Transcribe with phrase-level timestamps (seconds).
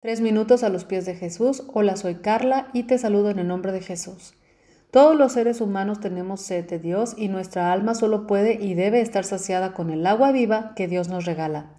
[0.00, 1.64] Tres minutos a los pies de Jesús.
[1.74, 4.34] Hola, soy Carla y te saludo en el nombre de Jesús.
[4.92, 9.00] Todos los seres humanos tenemos sed de Dios y nuestra alma solo puede y debe
[9.00, 11.72] estar saciada con el agua viva que Dios nos regala.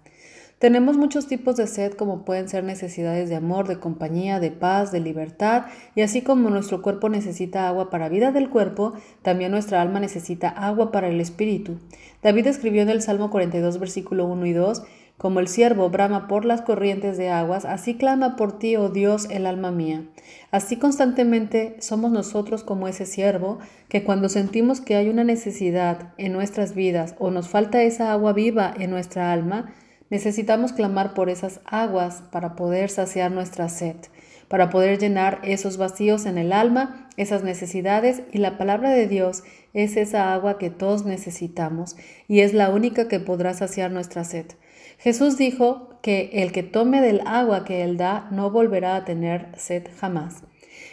[0.58, 4.92] Tenemos muchos tipos de sed como pueden ser necesidades de amor, de compañía, de paz,
[4.92, 5.64] de libertad
[5.94, 8.92] y así como nuestro cuerpo necesita agua para vida del cuerpo,
[9.22, 11.78] también nuestra alma necesita agua para el espíritu.
[12.22, 14.82] David escribió en el Salmo 42 versículo 1 y 2
[15.20, 19.28] como el siervo brama por las corrientes de aguas, así clama por ti, oh Dios,
[19.28, 20.04] el alma mía.
[20.50, 23.58] Así constantemente somos nosotros como ese siervo,
[23.90, 28.32] que cuando sentimos que hay una necesidad en nuestras vidas o nos falta esa agua
[28.32, 29.74] viva en nuestra alma,
[30.10, 33.96] necesitamos clamar por esas aguas para poder saciar nuestra sed,
[34.48, 39.44] para poder llenar esos vacíos en el alma, esas necesidades, y la palabra de Dios
[39.72, 41.96] es esa agua que todos necesitamos
[42.26, 44.46] y es la única que podrá saciar nuestra sed.
[44.98, 49.48] Jesús dijo que el que tome del agua que Él da no volverá a tener
[49.56, 50.42] sed jamás.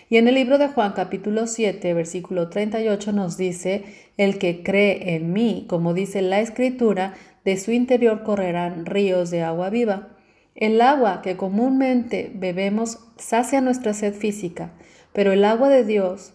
[0.09, 3.83] Y en el libro de Juan capítulo 7, versículo 38 nos dice,
[4.15, 7.15] el que cree en mí, como dice la escritura,
[7.47, 10.09] de su interior correrán ríos de agua viva.
[10.53, 14.73] El agua que comúnmente bebemos sacia nuestra sed física,
[15.13, 16.33] pero el agua de Dios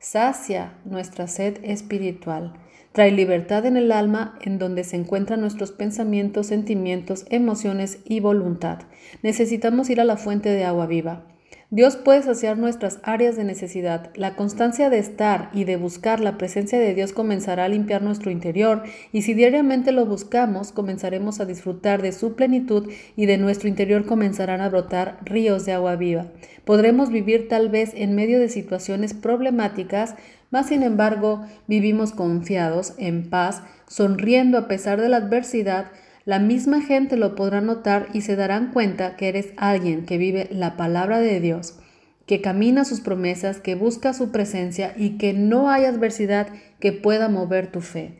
[0.00, 2.54] sacia nuestra sed espiritual.
[2.90, 8.80] Trae libertad en el alma en donde se encuentran nuestros pensamientos, sentimientos, emociones y voluntad.
[9.22, 11.24] Necesitamos ir a la fuente de agua viva.
[11.70, 14.08] Dios puede saciar nuestras áreas de necesidad.
[14.14, 18.30] La constancia de estar y de buscar la presencia de Dios comenzará a limpiar nuestro
[18.30, 23.68] interior y si diariamente lo buscamos, comenzaremos a disfrutar de su plenitud y de nuestro
[23.68, 26.28] interior comenzarán a brotar ríos de agua viva.
[26.64, 30.14] Podremos vivir tal vez en medio de situaciones problemáticas,
[30.50, 35.88] mas sin embargo vivimos confiados, en paz, sonriendo a pesar de la adversidad,
[36.28, 40.46] la misma gente lo podrá notar y se darán cuenta que eres alguien que vive
[40.50, 41.78] la palabra de Dios,
[42.26, 46.48] que camina sus promesas, que busca su presencia y que no hay adversidad
[46.80, 48.18] que pueda mover tu fe.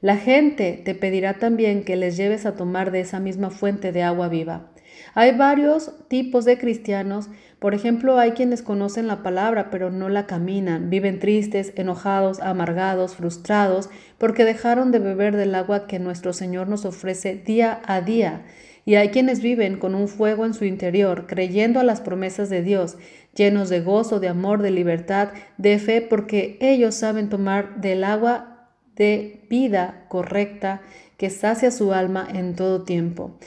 [0.00, 4.02] La gente te pedirá también que les lleves a tomar de esa misma fuente de
[4.02, 4.72] agua viva.
[5.14, 7.28] Hay varios tipos de cristianos.
[7.58, 10.90] Por ejemplo, hay quienes conocen la palabra pero no la caminan.
[10.90, 16.84] Viven tristes, enojados, amargados, frustrados porque dejaron de beber del agua que nuestro Señor nos
[16.84, 18.44] ofrece día a día.
[18.86, 22.62] Y hay quienes viven con un fuego en su interior, creyendo a las promesas de
[22.62, 22.98] Dios,
[23.34, 28.68] llenos de gozo, de amor, de libertad, de fe, porque ellos saben tomar del agua
[28.94, 30.82] de vida correcta
[31.16, 33.38] que sacia su alma en todo tiempo.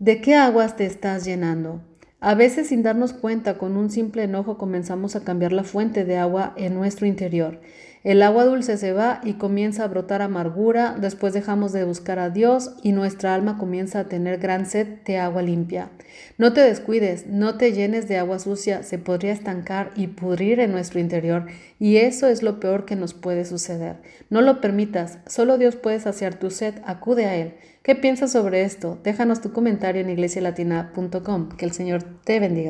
[0.00, 1.80] ¿De qué aguas te estás llenando?
[2.18, 6.16] A veces sin darnos cuenta, con un simple enojo comenzamos a cambiar la fuente de
[6.16, 7.60] agua en nuestro interior.
[8.04, 12.28] El agua dulce se va y comienza a brotar amargura, después dejamos de buscar a
[12.28, 15.88] Dios y nuestra alma comienza a tener gran sed de agua limpia.
[16.36, 20.70] No te descuides, no te llenes de agua sucia, se podría estancar y pudrir en
[20.70, 21.46] nuestro interior
[21.78, 23.96] y eso es lo peor que nos puede suceder.
[24.28, 27.54] No lo permitas, solo Dios puede saciar tu sed, acude a Él.
[27.82, 28.98] ¿Qué piensas sobre esto?
[29.02, 31.50] Déjanos tu comentario en iglesialatina.com.
[31.50, 32.62] Que el Señor te bendiga.